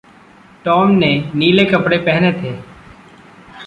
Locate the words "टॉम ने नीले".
0.65-1.65